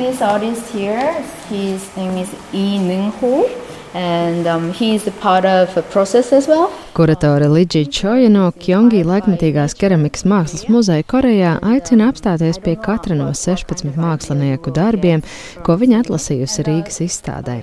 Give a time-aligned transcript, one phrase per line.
[0.00, 1.12] This artist here,
[1.50, 3.44] his name is Lee Neung Ho.
[3.92, 6.70] And um, he is a part of a process as well.
[6.94, 13.28] Kuratore Lidžija Čoja no Kjongi laikmetīgās keramikas mākslas muzeja Korejā aicina apstāties pie katra no
[13.36, 15.20] 16 mākslinieku darbiem,
[15.68, 17.60] ko viņa atlasījusi Rīgas izstādē.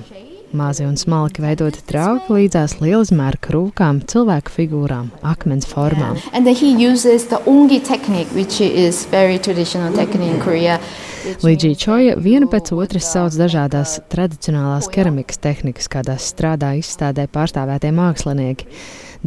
[0.54, 6.22] Mazi un smalki veidoti trauki līdzās lielizmēra krūkām, cilvēku figūrām, akmens formām.
[11.28, 18.68] Līdžī Čoja viena pēc otras sauc dažādās tradicionālās keramikas tehnikas, kādās strādā izstādē pārstāvētie mākslinieki.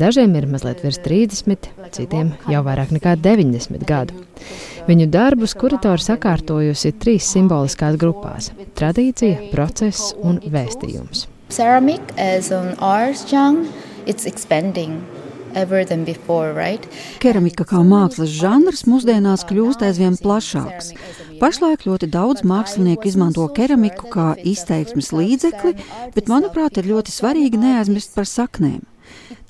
[0.00, 4.16] Dažiem ir mazliet virs 30, citiem jau vairāk nekā 90 gadu.
[4.88, 11.26] Viņu darbus kuratori sakārtojusi trīs simboliskās grupās- tradīcija, process un vēstījums.
[11.50, 13.66] Ceramic as an art genre,
[14.06, 15.02] it's expanding.
[15.50, 16.84] Before, right?
[17.18, 20.92] Keramika kā mākslas žanrs mūsdienās kļūst aizvien plašāks.
[21.40, 25.72] Pašlaik ļoti daudz mākslinieku izmanto keramiku kā izteiksmes līdzekli,
[26.12, 28.82] bet, manuprāt, ir ļoti svarīgi neaizmirst par saknēm.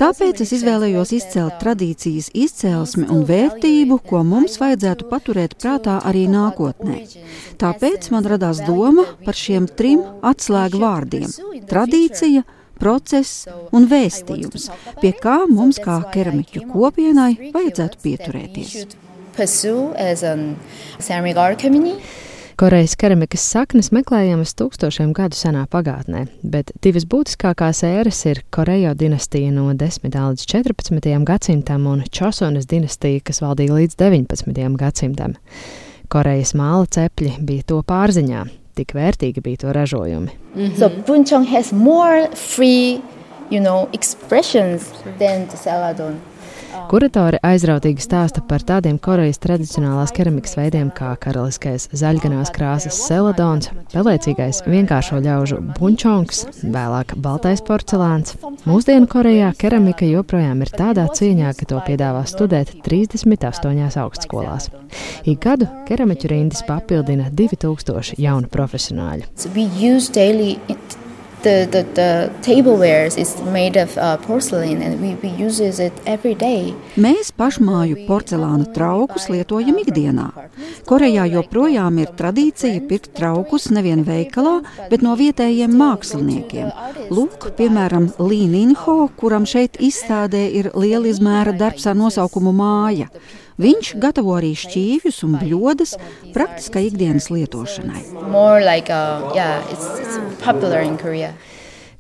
[0.01, 7.03] Tāpēc es izvēlējos izcelt tradīcijas izcelsmi un vērtību, ko mums vajadzētu paturēt prātā arī nākotnē.
[7.61, 11.29] Tāpēc man radās doma par šiem trim atslēgu vārdiem-
[11.73, 12.47] tradīcija,
[12.81, 13.45] process
[13.77, 14.71] un vēstījums,
[15.03, 19.10] pie kā mums kā keramiķu kopienai vajadzētu pieturēties.
[19.41, 20.37] Pursue as a
[20.99, 21.97] ceramic art community.
[22.61, 29.49] Korejas keramikas saknes meklējamas tūkstošiem gadu senā pagātnē, bet divas būtiskākās ēras ir Korejo dinastija
[29.55, 30.13] no 10.
[30.13, 31.09] līdz 14.
[31.25, 34.77] gadsimtam un Čosonas dinastija, kas valdīja līdz 19.
[34.77, 35.39] gadsimtam.
[36.13, 38.43] Korejas māla cepļi bija to pārziņā,
[38.77, 40.37] tik vērtīgi bija to ražojumi.
[40.55, 40.77] Mm -hmm.
[40.77, 43.01] So Bunchong has more free,
[43.49, 46.21] you know, expressions than the Celadon.
[46.91, 54.63] Kuratori aizrautīgi stāsta par tādiem Korejas tradicionālās keramikas veidiem kā karaliskais zaļganās krāsas seladons, pelēcīgais
[54.67, 58.37] vienkāršo ļaužu bunčongs, vēlāk baltais porcelāns.
[58.69, 64.71] Mūsdienu Korejā keramika joprojām ir tādā cieņā, ka to piedāvā studēt 38 augstskolās.
[65.27, 69.27] Ik gadu keramiķu rindas papildina 2000 jaunu profesionāļu
[71.43, 76.35] the, the, the tablewares is made of uh, porcelain and we, we use it every
[76.35, 76.75] day.
[77.01, 80.29] Mēs pašmāju porcelāna traukus lietojam ikdienā.
[80.89, 86.71] Korejā joprojām ir tradīcija pirkt traukus nevien veikalā, bet no vietējiem māksliniekiem.
[87.11, 93.09] Lūk, piemēram, Līninho, kuram šeit izstādē ir liela izmēra darbs ar nosaukumu māja.
[93.61, 95.95] Viņš gatavo arī šķīvjus un bļodas
[96.33, 98.03] praktiskai ikdienas lietošanai.
[98.65, 100.17] Like, uh, yeah, it's, it's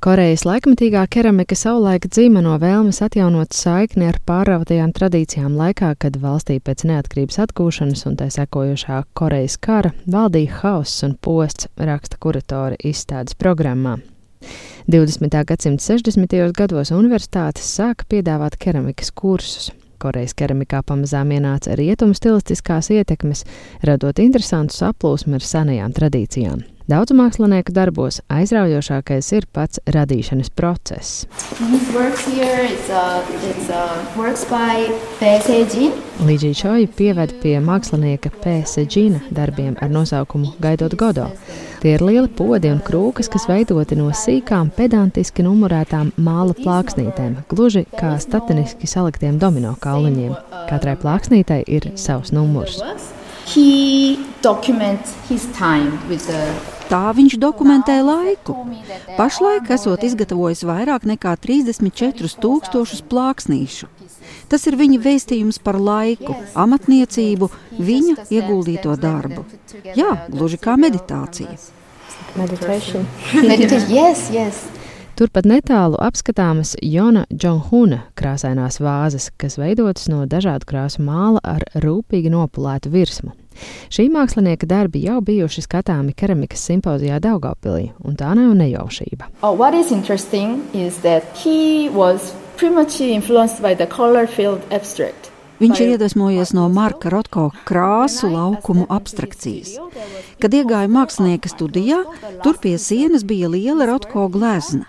[0.00, 6.56] Korejas laikmatīgā keramika savulaik dzīva no vēlmes atjaunot saikni ar pārrautajām tradīcijām laikā, kad valstī
[6.64, 13.36] pēc neatkarības atgūšanas un tā sekojošā Korejas kara valdīja hauss un posts, raksta kuratori izstādes
[13.36, 13.98] programmā.
[14.88, 15.36] 20.
[15.52, 16.38] gadsimta 60.
[16.56, 19.68] gados universitātes sāka piedāvāt keramikas kursus.
[20.00, 23.44] Korejas keramikā pamazām ienāca rietumu stilistiskās ietekmes,
[23.86, 26.64] radot interesantu saplūsmu ar senajām tradīcijām.
[26.90, 31.26] Daudzu mākslinieku darbos aizraujošākais ir pats radīšanas process.
[36.26, 38.82] Līdzi Čoja pieved pie mākslinieka P.S.
[38.90, 41.28] Džina darbiem ar nosaukumu Gaidot Godo.
[41.84, 47.86] Tie ir lieli podi un krūkas, kas veidoti no sīkām, pedantiski numurētām māla plāksnītēm, gluži
[47.94, 50.34] kā statiniski saliktiem domino kauliņiem.
[50.72, 52.82] Katrai plāksnītei ir savs numurs.
[53.50, 56.40] He documents his time with the
[56.90, 58.56] Tā viņš dokumentē laiku.
[59.14, 63.86] Pašlaik esot izgatavojis vairāk nekā 34,000 plāksnīšu.
[64.50, 67.46] Tas ir viņa vēstījums par laiku, amatniecību,
[67.78, 69.44] viņa ieguldīto darbu.
[69.94, 71.54] Jā, gluži kā meditācija.
[72.34, 73.06] Meditation.
[73.50, 73.94] Meditation.
[73.94, 74.64] yes, yes.
[75.14, 82.32] Turpat netālu apskatāmas Jona Džonhuna krāsainās vāzes, kas veidotas no dažādu krāsu māla ar rūpīgi
[82.34, 83.36] nopulētu virsmu.
[83.90, 89.30] Šī mākslinieka darbi jau bijuši skatāmi keramikas simpozijā Daugavpilī, un tā nav nejaušība.
[89.42, 89.56] Oh,
[95.60, 99.74] Viņš ir iedvesmojies no Marka Rotko krāsu laukumu abstrakcijas.
[100.40, 101.98] Kad iegāja mākslinieka studijā,
[102.40, 104.86] tur pie sienas bija liela Rotko glezna.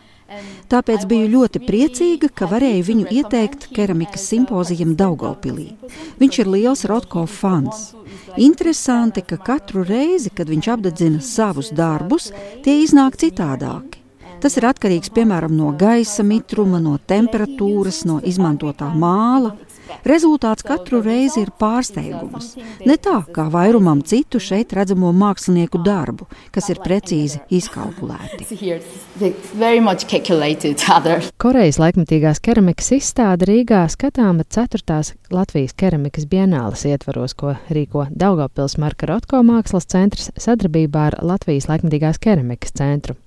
[0.71, 5.71] Tāpēc biju ļoti priecīga, ka varēju viņu ieteikt keramikas simpozijam Daugopilī.
[6.21, 7.91] Viņš ir liels Rotko fans.
[8.37, 12.31] Interesanti, ka katru reizi, kad viņš apdedzina savus darbus,
[12.63, 14.00] tie iznāk citādāki.
[14.41, 19.53] Tas ir atkarīgs piemēram no gaisa mitruma, no temperatūras, no izmantotā māla.
[20.07, 22.55] Rezultāts katru reizi ir pārsteigums.
[22.87, 28.47] Ne tā kā vairumam citu šeit redzamo mākslinieku darbu, kas ir precīzi izkalkulēti.
[31.41, 35.01] Korejas laikmatīgās keramikas izstāde Rīgā skatāma 4.
[35.31, 42.21] Latvijas keramikas bienāles ietvaros, ko rīko Daugavpils Marka Rotko mākslas centrs sadarbībā ar Latvijas laikmatīgās
[42.21, 43.19] keramikas centru.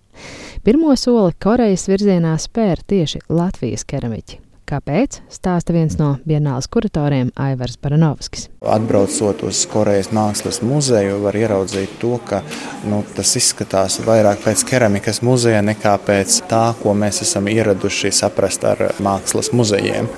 [0.64, 4.40] Pirmo soli Korejas virzienā spēr tieši Latvijas keramiķi.
[4.64, 5.20] Kāpēc?
[5.28, 8.48] Stāsta viens no Bienāles kuratoriem Aivars Baranovskis.
[8.70, 12.40] Atbraucot uz Korejas mākslas muzeju, var ieraudzīt to, ka
[12.88, 18.64] nu, tas izskatās vairāk pēc keramikas muzeja nekā pēc tā, ko mēs esam ieraduši saprast
[18.68, 20.08] ar mākslas muzejiem.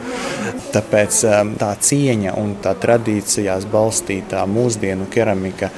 [0.77, 5.71] Tāpēc um, tā cieņa un tā tradīcijās balstītā mūsdienu keramika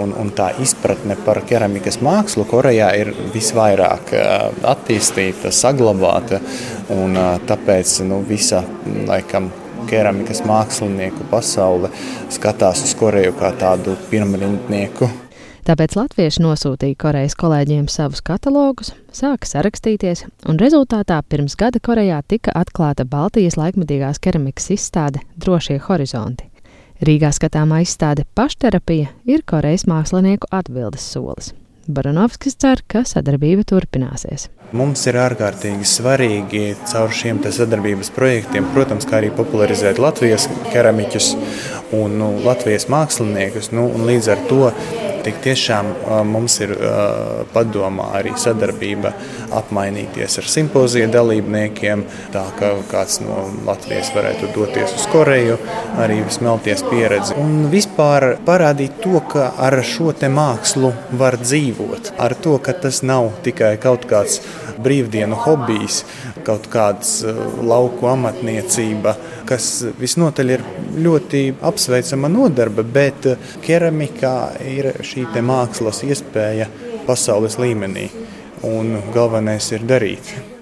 [0.00, 6.40] un, un tā izpratne par keramikas mākslu Korejā ir visvairāk uh, attīstīta, saglabāta.
[6.94, 8.62] Un, uh, tāpēc nu, visa
[9.08, 9.50] laikam,
[9.90, 11.90] keramikas mākslinieku pasaule
[12.32, 15.08] skatās uz Koreju kā tādu pirmrindnieku.
[15.66, 22.54] Tāpēc latvieši nosūtīja Korejas kolēģiem savus katalogus, sāka sarakstīties, un rezultātā pirms gada Korejā tika
[22.54, 26.46] atklāta Baltijas laikmatīgās keramikas izstāde Drošie horizonti.
[27.02, 31.50] Rīgā skatāmā izstāde Pašterapija ir Korejas mākslinieku atbildes solis.
[31.88, 34.48] Baranovskis cer, ka sadarbība turpināsies.
[34.76, 41.32] Mums ir ārkārtīgi svarīgi caur šiem sadarbības projektiem, protams, kā arī popularizēt Latvijas keramiķus
[41.94, 43.70] un nu, Latvijas māksliniekus.
[43.76, 44.72] Nu, līdz ar to
[45.26, 45.90] tik tiešām
[46.30, 46.72] mums ir
[47.54, 49.12] padomā arī sadarbība
[49.56, 55.58] apmainīties ar simpoziju dalībniekiem, tā ka kāds no Latvijas varētu doties uz Koreju,
[56.02, 57.36] arī smelties pieredzi.
[57.42, 63.02] Un vispār parādīt to, ka ar šo te mākslu var dzīvot, ar to, ka tas
[63.06, 64.40] nav tikai kaut kāds
[64.82, 66.02] brīvdienu hobijs,
[66.46, 67.20] kaut kāds
[67.66, 69.16] lauku amatniecība,
[69.48, 69.70] kas
[70.00, 70.64] visnotaļ ir
[71.02, 73.30] ļoti apsveicama nodarbe, bet
[73.66, 76.70] keramikā ir šī mākslas iespēja
[77.06, 78.10] pasaules līmenī.
[78.66, 80.55] Un galvenais ir darīt.